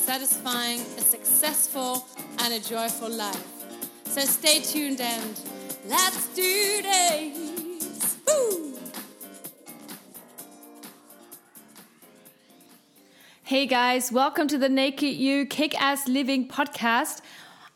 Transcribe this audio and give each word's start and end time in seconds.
satisfying, 0.00 0.80
a 0.80 1.02
successful, 1.02 2.06
and 2.38 2.54
a 2.54 2.60
joyful 2.60 3.10
life. 3.10 3.46
So 4.06 4.22
stay 4.22 4.60
tuned 4.60 5.00
and 5.00 5.38
let's 5.86 6.26
do 6.28 6.82
this! 6.82 8.16
Woo! 8.26 8.78
Hey 13.42 13.66
guys, 13.66 14.10
welcome 14.10 14.48
to 14.48 14.56
the 14.56 14.70
Naked 14.70 15.14
You 15.14 15.44
Kick 15.44 15.78
Ass 15.80 16.08
Living 16.08 16.48
podcast. 16.48 17.20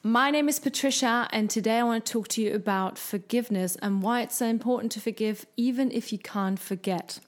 My 0.02 0.30
name 0.30 0.48
is 0.48 0.58
Patricia, 0.58 1.28
and 1.30 1.50
today 1.50 1.78
I 1.78 1.82
want 1.82 2.06
to 2.06 2.12
talk 2.12 2.28
to 2.28 2.42
you 2.42 2.54
about 2.54 2.96
forgiveness 2.98 3.76
and 3.82 4.02
why 4.02 4.22
it's 4.22 4.36
so 4.36 4.46
important 4.46 4.92
to 4.92 5.00
forgive, 5.00 5.44
even 5.58 5.90
if 5.92 6.10
you 6.10 6.18
can't 6.18 6.58
forget. 6.58 7.20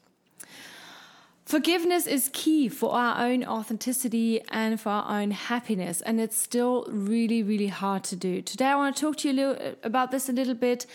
Forgiveness 1.47 2.09
is 2.09 2.29
key 2.33 2.69
for 2.69 2.93
our 2.93 3.25
own 3.25 3.45
authenticity 3.45 4.41
and 4.51 4.81
for 4.81 4.89
our 4.89 5.21
own 5.21 5.31
happiness, 5.31 6.01
and 6.01 6.21
it's 6.21 6.37
still 6.37 6.85
really, 6.89 7.45
really 7.45 7.69
hard 7.69 8.03
to 8.03 8.17
do. 8.17 8.43
Today, 8.43 8.65
I 8.65 8.75
want 8.75 8.97
to 8.97 9.01
talk 9.01 9.19
to 9.19 9.29
you 9.29 9.35
a 9.35 9.37
little, 9.37 9.75
about 9.85 10.11
this 10.11 10.29
a 10.29 10.33
little 10.33 10.57
bit, 10.57 10.87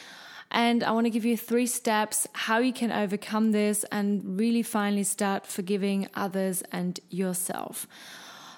and 0.52 0.84
I 0.84 0.92
want 0.92 1.06
to 1.06 1.10
give 1.10 1.24
you 1.24 1.38
three 1.38 1.68
steps 1.68 2.28
how 2.34 2.58
you 2.58 2.74
can 2.74 2.92
overcome 2.92 3.54
this 3.54 3.86
and 3.94 4.38
really 4.38 4.62
finally 4.62 5.06
start 5.06 5.48
forgiving 5.48 6.10
others 6.16 6.64
and 6.74 7.00
yourself. 7.10 7.88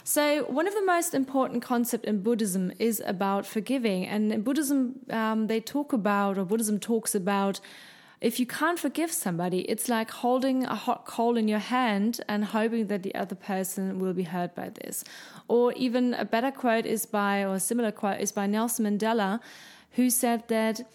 So, 0.04 0.46
one 0.46 0.66
of 0.66 0.74
the 0.74 0.84
most 0.84 1.14
important 1.14 1.62
concepts 1.62 2.06
in 2.06 2.24
Buddhism 2.24 2.72
is 2.80 3.04
about 3.06 3.46
forgiving, 3.46 4.08
and 4.08 4.34
in 4.34 4.42
Buddhism, 4.42 4.96
um, 5.12 5.46
they 5.46 5.60
talk 5.60 5.94
about, 5.94 6.40
or 6.40 6.46
Buddhism 6.46 6.80
talks 6.80 7.14
about 7.14 7.60
if 8.24 8.40
you 8.40 8.46
can't 8.46 8.80
forgive 8.80 9.12
somebody, 9.12 9.60
it's 9.70 9.90
like 9.90 10.10
holding 10.10 10.64
a 10.64 10.76
hot 10.76 11.06
coal 11.06 11.36
in 11.36 11.50
your 11.50 11.60
hand 11.60 12.22
and 12.30 12.46
hoping 12.46 12.88
that 12.88 13.04
the 13.04 13.14
other 13.16 13.36
person 13.36 14.00
will 14.00 14.14
be 14.14 14.24
hurt 14.24 14.56
by 14.56 14.70
this. 14.70 15.04
Or 15.50 15.74
even 15.74 16.14
a 16.14 16.24
better 16.24 16.50
quote 16.50 16.86
is 16.86 17.06
by, 17.06 17.44
or 17.44 17.56
a 17.56 17.60
similar 17.60 17.92
quote 17.92 18.22
is 18.22 18.32
by 18.32 18.48
Nelson 18.48 18.86
Mandela, 18.86 19.42
who 19.98 20.10
said 20.10 20.48
that 20.48 20.88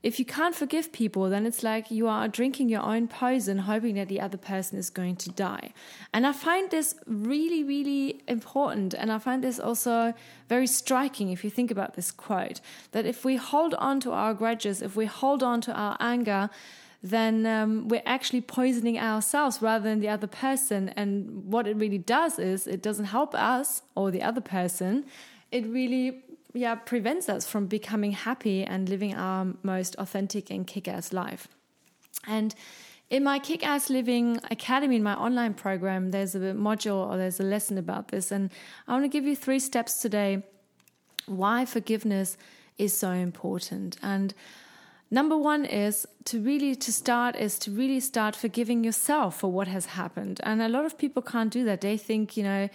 if 0.00 0.20
you 0.20 0.24
can't 0.24 0.54
forgive 0.54 0.92
people, 0.92 1.28
then 1.28 1.44
it's 1.44 1.64
like 1.64 1.90
you 1.90 2.06
are 2.06 2.28
drinking 2.28 2.68
your 2.68 2.82
own 2.82 3.08
poison, 3.08 3.58
hoping 3.58 3.96
that 3.96 4.08
the 4.08 4.20
other 4.20 4.38
person 4.38 4.78
is 4.78 4.90
going 4.90 5.16
to 5.16 5.30
die. 5.30 5.72
And 6.14 6.24
I 6.24 6.32
find 6.32 6.70
this 6.70 6.94
really, 7.06 7.64
really 7.64 8.22
important. 8.28 8.94
And 8.94 9.10
I 9.10 9.18
find 9.18 9.42
this 9.42 9.58
also 9.58 10.14
very 10.48 10.68
striking 10.68 11.30
if 11.30 11.42
you 11.42 11.50
think 11.50 11.72
about 11.72 11.94
this 11.94 12.12
quote 12.12 12.60
that 12.92 13.06
if 13.06 13.24
we 13.24 13.36
hold 13.36 13.74
on 13.74 13.98
to 14.00 14.12
our 14.12 14.34
grudges, 14.34 14.82
if 14.82 14.94
we 14.94 15.06
hold 15.06 15.42
on 15.42 15.60
to 15.62 15.72
our 15.72 15.96
anger, 15.98 16.48
then 17.02 17.44
um, 17.46 17.88
we're 17.88 18.02
actually 18.06 18.40
poisoning 18.40 18.98
ourselves 18.98 19.60
rather 19.60 19.84
than 19.88 19.98
the 19.98 20.08
other 20.08 20.28
person. 20.28 20.90
And 20.90 21.44
what 21.44 21.66
it 21.66 21.76
really 21.76 21.98
does 21.98 22.38
is 22.38 22.68
it 22.68 22.82
doesn't 22.82 23.06
help 23.06 23.34
us 23.34 23.82
or 23.96 24.12
the 24.12 24.22
other 24.22 24.40
person. 24.40 25.06
It 25.50 25.66
really 25.66 26.22
yeah 26.58 26.74
prevents 26.74 27.28
us 27.28 27.46
from 27.46 27.66
becoming 27.66 28.12
happy 28.12 28.64
and 28.64 28.88
living 28.88 29.14
our 29.14 29.54
most 29.62 29.94
authentic 29.96 30.50
and 30.50 30.66
kick-ass 30.66 31.12
life. 31.12 31.48
And 32.26 32.54
in 33.10 33.24
my 33.24 33.38
kick 33.38 33.66
ass 33.66 33.88
living 33.88 34.38
academy 34.50 34.96
in 34.96 35.02
my 35.02 35.14
online 35.14 35.54
program 35.54 36.10
there's 36.10 36.34
a 36.34 36.40
module 36.40 37.08
or 37.08 37.16
there's 37.16 37.40
a 37.40 37.44
lesson 37.44 37.78
about 37.78 38.08
this. 38.08 38.30
And 38.30 38.50
i 38.86 38.92
want 38.92 39.04
to 39.04 39.08
give 39.08 39.24
you 39.24 39.36
three 39.36 39.58
steps 39.58 40.00
today 40.00 40.42
why 41.26 41.64
forgiveness 41.64 42.36
is 42.78 42.96
so 42.96 43.10
important. 43.10 43.98
And 44.02 44.34
number 45.10 45.36
one 45.36 45.64
is 45.64 46.06
to 46.24 46.40
really 46.40 46.74
to 46.74 46.92
start 46.92 47.36
is 47.36 47.58
to 47.60 47.70
really 47.70 48.00
start 48.00 48.36
forgiving 48.36 48.84
yourself 48.84 49.40
for 49.40 49.50
what 49.50 49.68
has 49.68 49.86
happened. 49.86 50.40
And 50.42 50.60
a 50.60 50.68
lot 50.68 50.84
of 50.84 50.98
people 50.98 51.22
can't 51.22 51.52
do 51.52 51.64
that. 51.64 51.80
They 51.80 51.96
think 51.96 52.36
you 52.36 52.44
know 52.44 52.68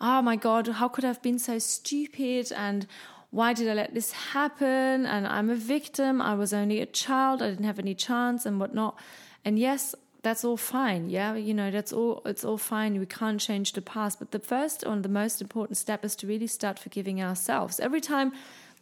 oh 0.00 0.20
my 0.20 0.34
god 0.34 0.66
how 0.66 0.88
could 0.88 1.04
i 1.04 1.08
have 1.08 1.22
been 1.22 1.38
so 1.38 1.58
stupid? 1.58 2.52
And 2.52 2.86
why 3.32 3.54
did 3.54 3.66
I 3.66 3.72
let 3.72 3.94
this 3.94 4.12
happen? 4.12 5.06
And 5.06 5.26
I'm 5.26 5.48
a 5.48 5.56
victim. 5.56 6.20
I 6.20 6.34
was 6.34 6.52
only 6.52 6.80
a 6.80 6.86
child. 6.86 7.42
I 7.42 7.48
didn't 7.48 7.64
have 7.64 7.78
any 7.78 7.94
chance 7.94 8.44
and 8.44 8.60
whatnot. 8.60 8.98
And 9.42 9.58
yes, 9.58 9.94
that's 10.22 10.44
all 10.44 10.58
fine. 10.58 11.08
Yeah, 11.08 11.34
you 11.34 11.54
know, 11.54 11.70
that's 11.70 11.94
all. 11.94 12.20
It's 12.26 12.44
all 12.44 12.58
fine. 12.58 13.00
We 13.00 13.06
can't 13.06 13.40
change 13.40 13.72
the 13.72 13.80
past. 13.80 14.18
But 14.18 14.32
the 14.32 14.38
first 14.38 14.82
and 14.82 15.02
the 15.02 15.08
most 15.08 15.40
important 15.40 15.78
step 15.78 16.04
is 16.04 16.14
to 16.16 16.26
really 16.26 16.46
start 16.46 16.78
forgiving 16.78 17.22
ourselves. 17.22 17.80
Every 17.80 18.02
time 18.02 18.32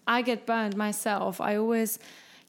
I 0.05 0.21
get 0.21 0.47
burned 0.47 0.77
myself, 0.77 1.41
I 1.41 1.57
always 1.57 2.01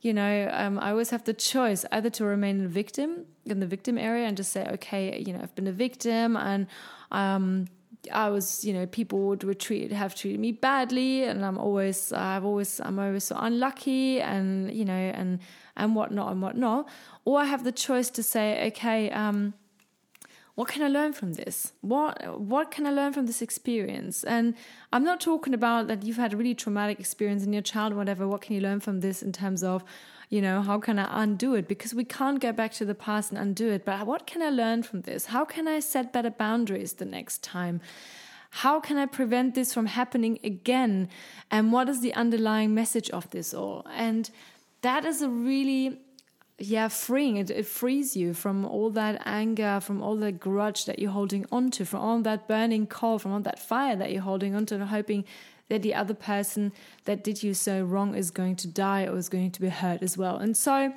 you 0.02 0.14
know, 0.14 0.50
um, 0.52 0.80
I 0.80 0.90
always 0.90 1.12
have 1.12 1.26
the 1.26 1.34
choice 1.34 1.86
either 1.92 2.10
to 2.10 2.26
remain 2.26 2.66
a 2.66 2.68
victim 2.68 3.26
in 3.46 3.60
the 3.60 3.68
victim 3.68 4.00
area 4.00 4.26
and 4.26 4.36
just 4.36 4.52
say, 4.52 4.66
okay, 4.74 5.24
you 5.26 5.32
know, 5.32 5.40
I've 5.44 5.54
been 5.54 5.68
a 5.68 5.72
victim 5.72 6.36
and 6.36 6.66
um, 7.12 7.68
I 8.12 8.30
was, 8.30 8.66
you 8.66 8.74
know, 8.74 8.86
people 8.86 9.20
would 9.28 9.44
retreat, 9.44 9.92
have 9.92 10.16
treated 10.16 10.40
me 10.40 10.52
badly, 10.52 11.24
and 11.24 11.46
I'm 11.46 11.58
always, 11.58 12.12
I've 12.12 12.46
always, 12.46 12.80
I'm 12.80 12.98
always 12.98 13.26
so 13.26 13.36
unlucky, 13.40 14.22
and 14.22 14.72
you 14.74 14.86
know, 14.86 14.94
and 14.94 15.40
and 15.76 15.96
whatnot 15.96 16.32
and 16.32 16.42
whatnot. 16.42 16.88
Or 17.26 17.40
I 17.40 17.46
have 17.46 17.64
the 17.64 17.72
choice 17.72 18.10
to 18.12 18.24
say, 18.24 18.68
okay, 18.68 19.12
um, 19.12 19.54
what 20.56 20.68
can 20.68 20.82
I 20.84 20.88
learn 20.90 21.14
from 21.14 21.34
this? 21.34 21.74
What 21.82 22.40
what 22.40 22.72
can 22.72 22.86
I 22.86 22.92
learn 22.92 23.14
from 23.14 23.26
this 23.26 23.42
experience? 23.42 24.24
And 24.24 24.56
I'm 24.92 25.04
not 25.04 25.20
talking 25.22 25.54
about 25.54 25.88
that 25.88 26.04
you've 26.04 26.18
had 26.18 26.34
a 26.34 26.38
really 26.38 26.56
traumatic 26.56 27.00
experience 27.00 27.44
in 27.44 27.54
your 27.54 27.62
child, 27.62 27.94
whatever. 27.94 28.28
What 28.28 28.42
can 28.42 28.56
you 28.56 28.62
learn 28.62 28.80
from 28.80 29.00
this 29.00 29.24
in 29.24 29.32
terms 29.32 29.64
of 29.64 29.84
you 30.32 30.42
know, 30.42 30.62
how 30.62 30.80
can 30.80 30.98
I 30.98 31.24
undo 31.24 31.56
it? 31.56 31.68
Because 31.68 31.94
we 31.94 32.06
can't 32.06 32.40
go 32.40 32.54
back 32.54 32.72
to 32.76 32.86
the 32.86 32.96
past 32.96 33.32
and 33.32 33.38
undo 33.38 33.70
it. 33.70 33.84
But 33.84 34.08
what 34.08 34.26
can 34.26 34.42
I 34.42 34.50
learn 34.50 34.82
from 34.82 35.02
this? 35.02 35.26
How 35.26 35.44
can 35.44 35.68
I 35.68 35.82
set 35.82 36.14
better 36.14 36.30
boundaries 36.30 36.94
the 36.94 37.06
next 37.06 37.44
time? 37.44 37.82
How 38.52 38.80
can 38.80 38.98
I 38.98 39.08
prevent 39.08 39.56
this 39.56 39.74
from 39.74 39.88
happening 39.88 40.40
again? 40.42 41.10
And 41.52 41.74
what 41.74 41.90
is 41.90 42.00
the 42.00 42.14
underlying 42.14 42.74
message 42.74 43.10
of 43.10 43.30
this 43.32 43.54
all? 43.54 43.86
And 43.94 44.32
that 44.84 45.04
is 45.04 45.22
a 45.22 45.30
really 45.30 46.00
yeah 46.58 46.88
freeing 46.88 47.38
it, 47.38 47.50
it 47.50 47.66
frees 47.66 48.16
you 48.16 48.36
from 48.36 48.66
all 48.66 48.92
that 48.92 49.20
anger 49.26 49.80
from 49.82 50.00
all 50.00 50.16
the 50.16 50.32
grudge 50.32 50.86
that 50.86 51.00
you're 51.00 51.10
holding 51.10 51.44
on 51.52 51.72
to 51.72 51.84
from 51.84 52.00
all 52.00 52.22
that 52.22 52.48
burning 52.48 52.86
coal 52.86 53.18
from 53.18 53.32
all 53.32 53.40
that 53.40 53.58
fire 53.58 53.96
that 53.96 54.12
you're 54.12 54.22
holding 54.22 54.54
on 54.54 54.64
to 54.64 54.76
and 54.76 54.84
hoping 54.84 55.26
that 55.72 55.82
the 55.82 55.96
other 55.96 56.14
person 56.14 56.74
that 57.06 57.24
did 57.24 57.42
you 57.42 57.54
so 57.54 57.82
wrong 57.82 58.14
is 58.14 58.30
going 58.30 58.58
to 58.58 58.68
die 58.68 59.06
or 59.06 59.16
is 59.18 59.30
going 59.30 59.52
to 59.52 59.62
be 59.62 59.70
hurt 59.70 60.04
as 60.04 60.18
well. 60.18 60.36
And 60.36 60.56
so, 60.58 60.94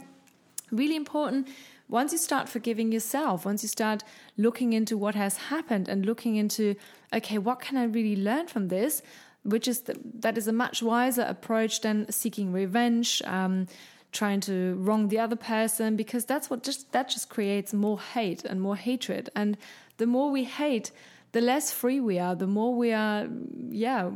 really 0.72 0.96
important 0.96 1.46
once 1.88 2.10
you 2.12 2.18
start 2.18 2.48
forgiving 2.48 2.90
yourself, 2.90 3.44
once 3.44 3.62
you 3.62 3.68
start 3.68 4.02
looking 4.36 4.72
into 4.72 4.96
what 4.96 5.14
has 5.14 5.36
happened 5.36 5.88
and 5.88 6.04
looking 6.04 6.34
into, 6.34 6.74
okay, 7.12 7.38
what 7.38 7.60
can 7.60 7.76
I 7.76 7.84
really 7.84 8.16
learn 8.16 8.48
from 8.48 8.66
this? 8.66 9.02
Which 9.44 9.68
is 9.68 9.82
the, 9.82 9.96
that 10.20 10.36
is 10.36 10.48
a 10.48 10.52
much 10.52 10.82
wiser 10.82 11.22
approach 11.22 11.82
than 11.82 12.10
seeking 12.10 12.52
revenge, 12.52 13.22
um, 13.26 13.68
trying 14.10 14.40
to 14.40 14.74
wrong 14.76 15.06
the 15.08 15.20
other 15.20 15.36
person, 15.36 15.94
because 15.94 16.24
that's 16.24 16.50
what 16.50 16.64
just 16.64 16.90
that 16.92 17.10
just 17.10 17.28
creates 17.28 17.72
more 17.72 18.00
hate 18.00 18.44
and 18.44 18.60
more 18.60 18.76
hatred. 18.76 19.28
And 19.36 19.56
the 19.98 20.06
more 20.06 20.30
we 20.30 20.44
hate, 20.44 20.90
the 21.32 21.42
less 21.42 21.70
free 21.70 22.00
we 22.00 22.18
are. 22.18 22.34
The 22.34 22.46
more 22.46 22.74
we 22.74 22.92
are, 22.92 23.28
yeah, 23.68 24.10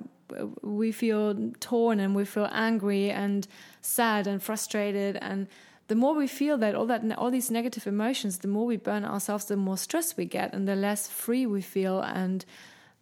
we 0.63 0.93
feel 0.93 1.53
torn 1.61 2.01
and 2.01 2.15
we 2.15 2.25
feel 2.25 2.49
angry 2.53 3.11
and 3.11 3.47
sad 3.81 4.27
and 4.27 4.43
frustrated. 4.43 5.17
And 5.17 5.47
the 5.89 5.95
more 5.95 6.15
we 6.15 6.27
feel 6.27 6.59
that 6.59 6.75
all 6.75 6.87
that 6.87 7.03
all 7.19 7.31
these 7.31 7.51
negative 7.51 7.87
emotions 7.87 8.39
the 8.39 8.49
more 8.49 8.67
we 8.67 8.77
burn 8.77 9.05
ourselves 9.05 9.47
the 9.47 9.57
more 9.57 9.79
stress 9.79 10.17
we 10.17 10.27
get 10.27 10.53
and 10.53 10.69
the 10.69 10.77
less 10.77 11.09
free 11.09 11.47
we 11.47 11.63
feel 11.63 12.01
and 12.01 12.45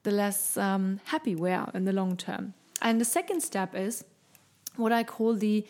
the 0.05 0.13
less 0.13 0.57
um, 0.57 1.01
happy 1.07 1.35
we 1.35 1.51
are 1.51 1.71
in 1.75 1.85
the 1.85 1.93
long 1.93 2.17
term. 2.17 2.55
And 2.81 3.01
the 3.01 3.05
second 3.05 3.41
step 3.43 3.75
is 3.75 4.05
what 4.77 4.93
i 4.93 5.03
call 5.03 5.35
the 5.35 5.67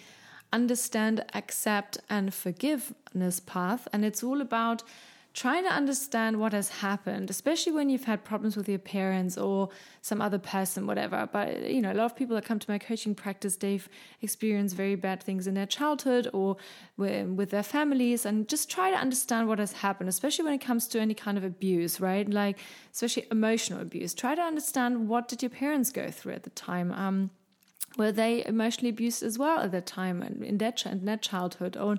understand 0.52 1.24
accept 1.34 1.98
and 2.08 2.32
forgiveness 2.32 3.40
path. 3.40 3.88
And 3.92 4.04
it's 4.04 4.22
all 4.22 4.40
about 4.40 4.82
try 5.36 5.60
to 5.60 5.68
understand 5.68 6.40
what 6.40 6.54
has 6.54 6.70
happened, 6.70 7.28
especially 7.28 7.70
when 7.70 7.90
you've 7.90 8.04
had 8.04 8.24
problems 8.24 8.56
with 8.56 8.66
your 8.66 8.78
parents 8.78 9.36
or 9.36 9.68
some 10.00 10.22
other 10.22 10.38
person, 10.38 10.86
whatever. 10.86 11.28
But, 11.30 11.70
you 11.70 11.82
know, 11.82 11.92
a 11.92 11.98
lot 12.00 12.06
of 12.06 12.16
people 12.16 12.34
that 12.36 12.46
come 12.46 12.58
to 12.58 12.70
my 12.70 12.78
coaching 12.78 13.14
practice, 13.14 13.56
they've 13.56 13.86
experienced 14.22 14.74
very 14.74 14.94
bad 14.94 15.22
things 15.22 15.46
in 15.46 15.52
their 15.52 15.66
childhood 15.66 16.30
or 16.32 16.56
with 16.96 17.50
their 17.50 17.62
families, 17.62 18.24
and 18.24 18.48
just 18.48 18.70
try 18.70 18.90
to 18.90 18.96
understand 18.96 19.46
what 19.46 19.58
has 19.58 19.72
happened, 19.72 20.08
especially 20.08 20.46
when 20.46 20.54
it 20.54 20.62
comes 20.62 20.88
to 20.88 20.98
any 20.98 21.12
kind 21.12 21.36
of 21.36 21.44
abuse, 21.44 22.00
right? 22.00 22.26
Like, 22.30 22.58
especially 22.94 23.26
emotional 23.30 23.82
abuse. 23.82 24.14
Try 24.14 24.34
to 24.36 24.42
understand 24.42 25.06
what 25.06 25.28
did 25.28 25.42
your 25.42 25.50
parents 25.50 25.92
go 25.92 26.10
through 26.10 26.32
at 26.32 26.44
the 26.44 26.50
time. 26.50 26.90
Um, 26.92 27.30
were 27.98 28.10
they 28.12 28.44
emotionally 28.46 28.88
abused 28.88 29.22
as 29.22 29.38
well 29.38 29.58
at 29.60 29.70
that 29.72 29.84
time 29.84 30.22
in 30.22 30.56
their, 30.56 30.72
in 30.86 31.04
their 31.04 31.18
childhood? 31.18 31.76
Or 31.76 31.98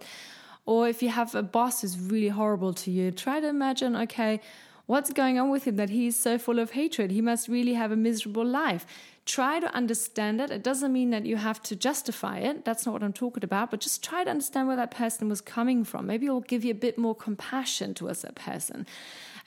or 0.67 0.87
if 0.89 1.01
you 1.01 1.09
have 1.09 1.33
a 1.33 1.41
boss 1.41 1.81
who's 1.81 1.97
really 1.97 2.27
horrible 2.27 2.73
to 2.73 2.91
you, 2.91 3.09
try 3.09 3.39
to 3.39 3.47
imagine, 3.47 3.95
okay, 3.95 4.41
what's 4.85 5.11
going 5.13 5.39
on 5.39 5.49
with 5.49 5.63
him 5.63 5.77
that 5.77 5.89
he's 5.89 6.19
so 6.19 6.37
full 6.37 6.59
of 6.59 6.71
hatred? 6.71 7.09
He 7.09 7.21
must 7.21 7.47
really 7.47 7.73
have 7.73 7.91
a 7.91 7.95
miserable 7.95 8.45
life. 8.45 8.85
Try 9.25 9.61
to 9.61 9.73
understand 9.73 10.41
it. 10.41 10.51
It 10.51 10.63
doesn't 10.63 10.91
mean 10.91 11.09
that 11.11 11.25
you 11.25 11.37
have 11.37 11.63
to 11.63 11.75
justify 11.75 12.39
it. 12.39 12.65
That's 12.65 12.85
not 12.85 12.91
what 12.91 13.01
I'm 13.03 13.13
talking 13.13 13.45
about, 13.45 13.71
but 13.71 13.79
just 13.79 14.03
try 14.03 14.25
to 14.25 14.29
understand 14.29 14.67
where 14.67 14.75
that 14.75 14.91
person 14.91 15.29
was 15.29 15.39
coming 15.39 15.85
from. 15.85 16.05
Maybe 16.05 16.27
it 16.27 16.31
will 16.31 16.41
give 16.41 16.65
you 16.65 16.71
a 16.71 16.75
bit 16.75 16.97
more 16.97 17.15
compassion 17.15 17.93
towards 17.93 18.21
that 18.23 18.35
person. 18.35 18.85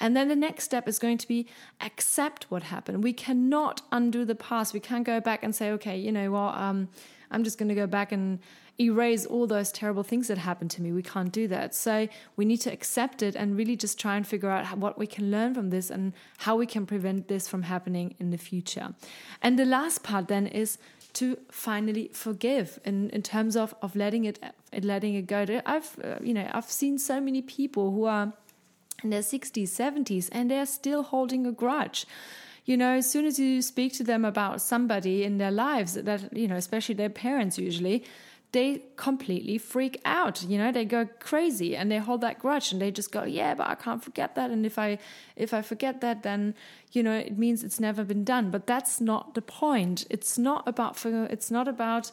And 0.00 0.16
then 0.16 0.28
the 0.28 0.37
next 0.37 0.64
step 0.64 0.88
is 0.88 0.99
going 0.99 1.19
to 1.19 1.28
be 1.28 1.46
accept 1.82 2.46
what 2.49 2.62
happened. 2.62 3.05
We 3.05 3.12
cannot 3.12 3.82
undo 3.93 4.25
the 4.25 4.34
past. 4.34 4.73
We 4.73 4.81
can't 4.81 5.05
go 5.05 5.20
back 5.20 5.43
and 5.43 5.55
say, 5.55 5.70
okay, 5.73 5.99
you 5.99 6.12
know 6.12 6.31
what, 6.31 6.55
um, 6.55 6.88
I'm 7.31 7.44
just 7.44 7.59
going 7.59 7.69
to 7.69 7.75
go 7.75 7.87
back 7.87 8.12
and 8.12 8.38
erase 8.81 9.27
all 9.27 9.47
those 9.47 9.71
terrible 9.71 10.03
things 10.03 10.29
that 10.29 10.38
happened 10.38 10.71
to 10.73 10.82
me. 10.82 10.91
We 10.93 11.03
can't 11.03 11.31
do 11.31 11.47
that. 11.49 11.75
So 11.75 12.09
we 12.37 12.44
need 12.44 12.59
to 12.62 12.73
accept 12.73 13.23
it 13.23 13.37
and 13.37 13.56
really 13.56 13.77
just 13.77 14.00
try 14.00 14.17
and 14.17 14.27
figure 14.27 14.50
out 14.50 14.79
what 14.79 14.99
we 14.99 15.06
can 15.06 15.31
learn 15.31 15.55
from 15.55 15.71
this 15.71 15.91
and 15.91 16.12
how 16.38 16.56
we 16.56 16.67
can 16.67 16.87
prevent 16.87 17.29
this 17.29 17.47
from 17.47 17.65
happening 17.65 18.15
in 18.19 18.31
the 18.31 18.38
future. 18.38 18.94
And 19.43 19.59
the 19.59 19.67
last 19.67 20.03
part 20.03 20.29
then 20.29 20.47
is 20.47 20.79
to 21.15 21.37
finally 21.50 22.11
forgive 22.12 22.79
in, 22.85 23.11
in 23.11 23.23
terms 23.23 23.56
of, 23.56 23.75
of 23.83 23.97
letting 23.97 24.25
it 24.25 24.38
letting 24.83 25.15
it 25.15 25.26
go. 25.26 25.44
I've 25.67 25.99
uh, 26.05 26.17
you 26.23 26.33
know 26.33 26.49
I've 26.53 26.71
seen 26.71 26.99
so 26.99 27.21
many 27.21 27.43
people 27.43 27.91
who 27.91 28.05
are 28.05 28.33
in 29.03 29.11
their 29.11 29.23
60s, 29.23 29.69
70s, 29.69 30.29
and 30.31 30.50
they're 30.50 30.67
still 30.67 31.03
holding 31.03 31.47
a 31.47 31.53
grudge 31.53 32.06
you 32.65 32.77
know, 32.77 32.97
as 32.97 33.11
soon 33.11 33.25
as 33.25 33.39
you 33.39 33.62
speak 33.62 33.93
to 33.95 34.05
them 34.05 34.25
about 34.25 34.61
somebody 34.61 35.25
in 35.25 35.39
their 35.39 35.51
lives 35.51 35.95
that, 35.95 36.37
you 36.37 36.49
know, 36.49 36.57
especially 36.57 36.95
their 36.95 37.11
parents 37.11 37.59
usually, 37.59 38.05
they 38.53 38.83
completely 38.97 39.59
freak 39.59 40.01
out 40.05 40.43
you 40.43 40.59
know 40.59 40.73
they 40.73 40.85
go 40.85 41.07
crazy 41.21 41.77
and 41.77 41.91
they 41.91 41.99
hold 41.99 42.21
that 42.21 42.39
grudge 42.39 42.73
and 42.73 42.83
they 42.83 42.91
just 42.91 43.12
go 43.12 43.23
yeah 43.23 43.55
but 43.55 43.69
i 43.69 43.75
can't 43.75 44.03
forget 44.03 44.35
that. 44.35 44.51
And 44.51 44.67
if 44.67 44.79
i 44.79 44.99
if 45.37 45.55
i 45.55 45.62
forget 45.62 46.01
that 46.01 46.23
then 46.23 46.55
you 46.93 47.03
know 47.03 47.17
it 47.17 47.39
means 47.39 47.62
it's 47.62 47.81
never 47.81 48.05
been 48.05 48.25
done. 48.25 48.51
But 48.51 48.67
that's 48.67 49.01
not 49.01 49.35
the 49.35 49.43
point. 49.43 50.07
It's 50.11 50.37
not 50.37 50.67
about 50.67 51.05
it's 51.05 51.51
not 51.51 51.69
about 51.69 52.11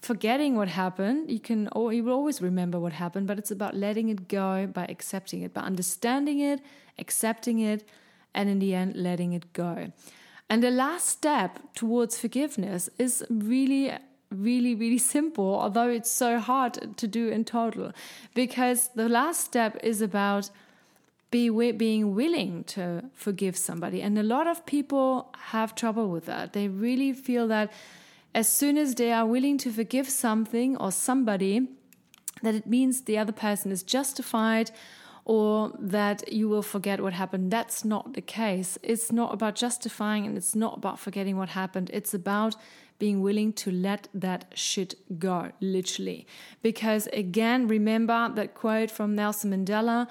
forgetting 0.00 0.54
what 0.54 0.68
happened. 0.68 1.30
You 1.30 1.40
can 1.40 1.68
or 1.72 1.92
you 1.92 2.04
will 2.04 2.12
always 2.12 2.40
remember 2.40 2.78
what 2.78 2.92
happened 2.92 3.26
but 3.26 3.38
it's 3.38 3.50
about 3.50 3.74
letting 3.74 4.08
it 4.08 4.28
go 4.28 4.66
by 4.66 4.84
accepting 4.88 5.42
it 5.42 5.52
by 5.52 5.62
understanding 5.62 6.38
it 6.38 6.60
accepting 6.98 7.58
it 7.58 7.84
and 8.34 8.48
in 8.48 8.58
the 8.58 8.74
end 8.74 8.96
letting 8.96 9.32
it 9.32 9.52
go 9.52 9.92
and 10.50 10.62
the 10.62 10.70
last 10.70 11.08
step 11.08 11.58
towards 11.74 12.18
forgiveness 12.18 12.90
is 12.98 13.24
really 13.30 13.92
really, 14.34 14.74
really 14.74 14.98
simple, 14.98 15.58
although 15.60 15.88
it's 15.88 16.10
so 16.10 16.38
hard 16.38 16.96
to 16.96 17.06
do 17.06 17.28
in 17.28 17.44
total. 17.44 17.92
Because 18.34 18.88
the 18.94 19.08
last 19.08 19.40
step 19.40 19.78
is 19.82 20.00
about 20.00 20.50
be, 21.30 21.48
being 21.72 22.14
willing 22.14 22.64
to 22.64 23.04
forgive 23.14 23.56
somebody. 23.56 24.02
And 24.02 24.18
a 24.18 24.22
lot 24.22 24.46
of 24.46 24.64
people 24.66 25.32
have 25.50 25.74
trouble 25.74 26.08
with 26.08 26.26
that. 26.26 26.52
They 26.52 26.68
really 26.68 27.12
feel 27.12 27.48
that 27.48 27.72
as 28.34 28.48
soon 28.48 28.76
as 28.78 28.94
they 28.94 29.12
are 29.12 29.26
willing 29.26 29.58
to 29.58 29.72
forgive 29.72 30.08
something 30.08 30.76
or 30.76 30.92
somebody, 30.92 31.68
that 32.42 32.54
it 32.54 32.66
means 32.66 33.02
the 33.02 33.18
other 33.18 33.32
person 33.32 33.72
is 33.72 33.82
justified 33.82 34.70
or 35.24 35.72
that 35.78 36.32
you 36.32 36.48
will 36.48 36.62
forget 36.62 37.00
what 37.00 37.12
happened. 37.14 37.50
That's 37.50 37.84
not 37.84 38.14
the 38.14 38.20
case. 38.20 38.78
It's 38.82 39.10
not 39.10 39.32
about 39.32 39.54
justifying 39.54 40.26
and 40.26 40.36
it's 40.36 40.54
not 40.54 40.78
about 40.78 40.98
forgetting 40.98 41.36
what 41.36 41.50
happened. 41.50 41.90
It's 41.92 42.12
about 42.12 42.56
being 42.98 43.22
willing 43.22 43.52
to 43.52 43.70
let 43.70 44.08
that 44.14 44.44
shit 44.54 44.94
go, 45.18 45.50
literally. 45.60 46.26
Because 46.62 47.06
again, 47.12 47.66
remember 47.66 48.30
that 48.34 48.54
quote 48.54 48.90
from 48.90 49.14
Nelson 49.14 49.50
Mandela 49.50 50.08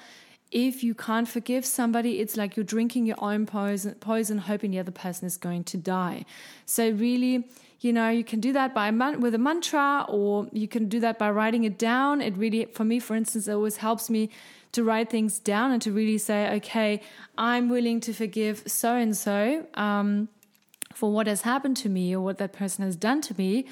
if 0.53 0.83
you 0.83 0.93
can't 0.93 1.27
forgive 1.27 1.65
somebody, 1.65 2.19
it's 2.19 2.37
like 2.37 2.55
you're 2.55 2.63
drinking 2.63 3.07
your 3.07 3.17
own 3.17 3.47
poison, 3.47 3.95
poison 3.95 4.37
hoping 4.37 4.69
the 4.69 4.77
other 4.77 4.91
person 4.91 5.25
is 5.25 5.35
going 5.35 5.63
to 5.63 5.77
die. 5.77 6.25
So, 6.67 6.91
really, 6.91 7.49
you 7.83 7.91
know, 7.91 8.09
you 8.09 8.23
can 8.23 8.39
do 8.39 8.53
that 8.53 8.73
by 8.73 8.89
with 8.91 9.35
a 9.35 9.37
mantra, 9.37 10.05
or 10.07 10.47
you 10.51 10.67
can 10.67 10.87
do 10.87 10.99
that 11.01 11.19
by 11.19 11.29
writing 11.29 11.65
it 11.65 11.77
down. 11.77 12.21
It 12.21 12.37
really, 12.37 12.65
for 12.65 12.83
me, 12.83 12.99
for 12.99 13.15
instance, 13.15 13.47
it 13.47 13.53
always 13.53 13.77
helps 13.77 14.09
me 14.09 14.29
to 14.71 14.83
write 14.83 15.09
things 15.09 15.39
down 15.39 15.71
and 15.71 15.81
to 15.81 15.91
really 15.91 16.17
say, 16.17 16.49
okay, 16.55 17.01
I'm 17.37 17.69
willing 17.69 17.99
to 18.01 18.13
forgive 18.13 18.63
so 18.65 18.95
and 18.95 19.15
so 19.15 19.67
for 20.93 21.11
what 21.11 21.27
has 21.27 21.41
happened 21.41 21.77
to 21.77 21.89
me 21.89 22.15
or 22.15 22.21
what 22.21 22.37
that 22.37 22.53
person 22.53 22.85
has 22.85 22.95
done 22.95 23.21
to 23.21 23.35
me. 23.37 23.65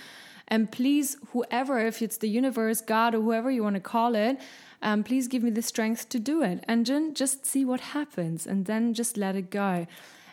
And 0.48 0.70
please, 0.72 1.18
whoever, 1.32 1.80
if 1.80 2.02
it's 2.02 2.18
the 2.18 2.28
universe, 2.28 2.82
God, 2.82 3.16
or 3.16 3.22
whoever 3.22 3.50
you 3.50 3.64
want 3.64 3.76
to 3.76 3.82
call 3.82 4.16
it, 4.16 4.40
um, 4.82 5.04
please 5.04 5.28
give 5.28 5.44
me 5.44 5.52
the 5.52 5.62
strength 5.62 6.10
to 6.10 6.20
do 6.20 6.44
it. 6.44 6.64
And 6.68 6.86
then 6.86 7.14
just 7.14 7.46
see 7.46 7.64
what 7.64 7.80
happens 7.80 8.46
and 8.46 8.66
then 8.66 8.94
just 8.94 9.16
let 9.16 9.36
it 9.36 9.50
go. 9.50 9.88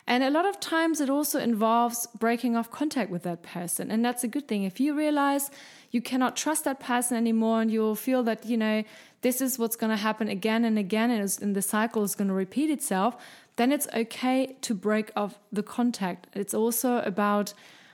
And 0.08 0.25
a 0.25 0.31
lot 0.31 0.46
of 0.46 0.58
times 0.58 1.02
it 1.02 1.10
also 1.10 1.38
involves 1.38 2.06
breaking 2.19 2.56
off 2.56 2.70
contact 2.70 3.10
with 3.10 3.25
that 3.25 3.43
person. 3.43 3.90
And 3.90 4.02
that's 4.02 4.25
a 4.25 4.28
good 4.28 4.49
thing. 4.49 4.64
If 4.64 4.81
you 4.81 4.94
realize 4.94 5.50
you 5.90 6.00
cannot 6.00 6.34
trust 6.34 6.64
that 6.64 6.81
person 6.81 7.19
anymore 7.19 7.60
and 7.60 7.70
you'll 7.70 7.94
feel 7.94 8.22
that, 8.22 8.46
you 8.46 8.56
know, 8.56 8.84
this 9.20 9.43
is 9.43 9.58
what's 9.58 9.76
going 9.76 9.90
to 9.90 9.99
happen 9.99 10.28
again 10.28 10.64
and 10.64 10.78
again 10.78 11.10
and 11.10 11.55
the 11.55 11.60
cycle 11.60 12.02
is 12.05 12.14
going 12.14 12.28
to 12.28 12.34
repeat 12.34 12.70
itself, 12.70 13.19
then 13.56 13.70
it's 13.70 13.87
okay 13.94 14.56
to 14.62 14.75
break 14.75 15.12
off 15.14 15.38
the 15.52 15.62
contact. 15.62 16.26
It's 16.32 16.55
also 16.55 17.00
about 17.00 17.52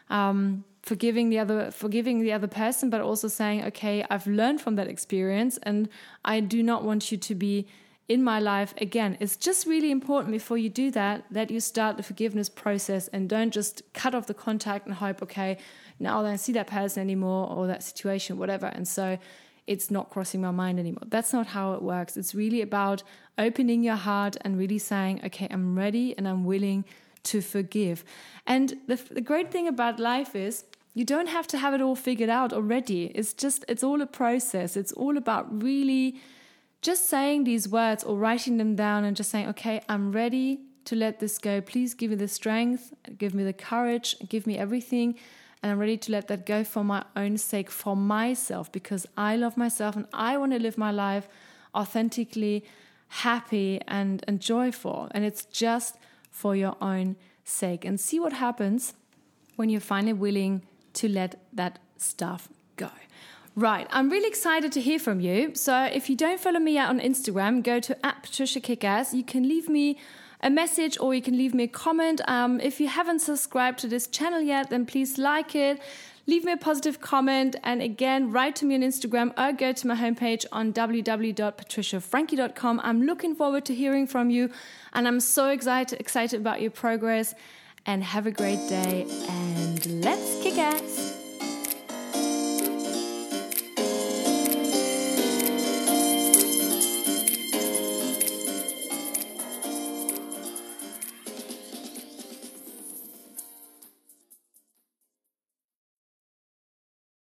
um, 0.08 0.62
forgiving 0.84 1.30
the 1.30 1.40
other 1.40 1.72
forgiving 1.72 2.20
the 2.20 2.32
other 2.32 2.46
person, 2.46 2.90
but 2.90 3.00
also 3.00 3.26
saying, 3.26 3.64
okay, 3.64 4.04
I've 4.08 4.28
learned 4.28 4.60
from 4.60 4.76
that 4.76 4.86
experience, 4.86 5.58
and 5.64 5.88
I 6.24 6.38
do 6.40 6.62
not 6.62 6.84
want 6.84 7.10
you 7.10 7.18
to 7.18 7.34
be 7.34 7.66
in 8.08 8.22
my 8.22 8.38
life 8.38 8.74
again. 8.78 9.16
It's 9.20 9.36
just 9.36 9.66
really 9.66 9.90
important 9.90 10.32
before 10.32 10.58
you 10.58 10.68
do 10.68 10.90
that 10.90 11.24
that 11.30 11.50
you 11.50 11.60
start 11.60 11.96
the 11.96 12.02
forgiveness 12.02 12.48
process 12.48 13.08
and 13.08 13.28
don't 13.28 13.50
just 13.50 13.82
cut 13.94 14.14
off 14.14 14.26
the 14.26 14.34
contact 14.34 14.86
and 14.86 14.94
hope, 14.94 15.22
okay, 15.22 15.56
now 15.98 16.20
I 16.20 16.22
don't 16.22 16.38
see 16.38 16.52
that 16.52 16.66
person 16.66 17.00
anymore 17.00 17.48
or 17.50 17.66
that 17.66 17.82
situation, 17.82 18.36
whatever. 18.38 18.66
And 18.66 18.86
so 18.86 19.18
it's 19.66 19.90
not 19.90 20.10
crossing 20.10 20.42
my 20.42 20.50
mind 20.50 20.78
anymore. 20.78 21.04
That's 21.06 21.32
not 21.32 21.46
how 21.48 21.72
it 21.72 21.82
works. 21.82 22.16
It's 22.16 22.34
really 22.34 22.60
about 22.60 23.02
opening 23.38 23.82
your 23.82 23.96
heart 23.96 24.36
and 24.42 24.58
really 24.58 24.78
saying, 24.78 25.22
okay, 25.24 25.48
I'm 25.50 25.76
ready 25.76 26.14
and 26.18 26.28
I'm 26.28 26.44
willing 26.44 26.84
to 27.24 27.40
forgive. 27.40 28.04
And 28.46 28.74
the, 28.86 28.96
the 28.96 29.22
great 29.22 29.50
thing 29.50 29.66
about 29.66 29.98
life 29.98 30.36
is 30.36 30.64
you 30.92 31.06
don't 31.06 31.28
have 31.28 31.46
to 31.48 31.58
have 31.58 31.72
it 31.72 31.80
all 31.80 31.96
figured 31.96 32.28
out 32.28 32.52
already. 32.52 33.06
It's 33.06 33.32
just, 33.32 33.64
it's 33.66 33.82
all 33.82 34.02
a 34.02 34.06
process. 34.06 34.76
It's 34.76 34.92
all 34.92 35.16
about 35.16 35.62
really 35.62 36.20
just 36.84 37.08
saying 37.08 37.44
these 37.44 37.66
words 37.66 38.04
or 38.04 38.18
writing 38.18 38.58
them 38.58 38.76
down 38.76 39.04
and 39.04 39.16
just 39.16 39.30
saying, 39.30 39.48
okay, 39.48 39.80
I'm 39.88 40.12
ready 40.12 40.60
to 40.84 40.94
let 40.94 41.18
this 41.18 41.38
go. 41.38 41.62
Please 41.62 41.94
give 41.94 42.10
me 42.10 42.16
the 42.16 42.28
strength, 42.28 42.92
give 43.16 43.32
me 43.32 43.42
the 43.42 43.54
courage, 43.54 44.14
give 44.28 44.46
me 44.46 44.58
everything. 44.58 45.14
And 45.62 45.72
I'm 45.72 45.78
ready 45.78 45.96
to 45.96 46.12
let 46.12 46.28
that 46.28 46.44
go 46.44 46.62
for 46.62 46.84
my 46.84 47.02
own 47.16 47.38
sake, 47.38 47.70
for 47.70 47.96
myself, 47.96 48.70
because 48.70 49.06
I 49.16 49.34
love 49.36 49.56
myself 49.56 49.96
and 49.96 50.06
I 50.12 50.36
want 50.36 50.52
to 50.52 50.58
live 50.58 50.76
my 50.76 50.90
life 50.90 51.26
authentically 51.74 52.66
happy 53.08 53.80
and, 53.88 54.22
and 54.28 54.38
joyful. 54.38 55.08
And 55.12 55.24
it's 55.24 55.46
just 55.46 55.96
for 56.30 56.54
your 56.54 56.76
own 56.82 57.16
sake. 57.44 57.86
And 57.86 57.98
see 57.98 58.20
what 58.20 58.34
happens 58.34 58.92
when 59.56 59.70
you're 59.70 59.80
finally 59.80 60.12
willing 60.12 60.66
to 60.94 61.08
let 61.08 61.40
that 61.50 61.78
stuff 61.96 62.50
go. 62.76 62.90
Right, 63.56 63.86
I'm 63.90 64.10
really 64.10 64.26
excited 64.26 64.72
to 64.72 64.80
hear 64.80 64.98
from 64.98 65.20
you. 65.20 65.54
So 65.54 65.84
if 65.84 66.10
you 66.10 66.16
don't 66.16 66.40
follow 66.40 66.58
me 66.58 66.76
out 66.76 66.90
on 66.90 66.98
Instagram, 66.98 67.62
go 67.62 67.78
to 67.78 68.04
at 68.04 68.20
Patricia 68.22 68.60
Kickass. 68.60 69.14
You 69.14 69.22
can 69.22 69.48
leave 69.48 69.68
me 69.68 69.96
a 70.40 70.50
message 70.50 70.98
or 71.00 71.14
you 71.14 71.22
can 71.22 71.36
leave 71.36 71.54
me 71.54 71.62
a 71.64 71.68
comment. 71.68 72.20
Um, 72.26 72.58
if 72.60 72.80
you 72.80 72.88
haven't 72.88 73.20
subscribed 73.20 73.78
to 73.80 73.86
this 73.86 74.08
channel 74.08 74.40
yet, 74.40 74.70
then 74.70 74.86
please 74.86 75.18
like 75.18 75.54
it, 75.54 75.80
leave 76.26 76.44
me 76.44 76.50
a 76.50 76.56
positive 76.56 77.00
comment, 77.00 77.54
and 77.62 77.80
again, 77.80 78.32
write 78.32 78.56
to 78.56 78.64
me 78.64 78.74
on 78.74 78.80
Instagram 78.80 79.32
or 79.38 79.52
go 79.52 79.72
to 79.72 79.86
my 79.86 79.94
homepage 79.94 80.44
on 80.50 80.72
www.patriciafranklin.com. 80.72 82.80
I'm 82.82 83.02
looking 83.02 83.36
forward 83.36 83.64
to 83.66 83.74
hearing 83.74 84.06
from 84.06 84.30
you, 84.30 84.50
and 84.92 85.06
I'm 85.06 85.20
so 85.20 85.48
excited 85.48 86.00
excited 86.00 86.40
about 86.40 86.60
your 86.60 86.70
progress. 86.70 87.34
And 87.86 88.02
have 88.02 88.26
a 88.26 88.30
great 88.30 88.66
day, 88.66 89.06
and 89.28 90.02
let's 90.02 90.42
kick 90.42 90.56
ass! 90.56 91.03